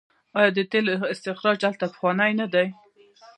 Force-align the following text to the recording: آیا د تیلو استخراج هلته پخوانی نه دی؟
آیا 0.37 0.49
د 0.55 0.59
تیلو 0.71 0.93
استخراج 1.13 1.59
هلته 1.69 1.85
پخوانی 1.91 2.31
نه 2.39 2.47
دی؟ 2.53 2.67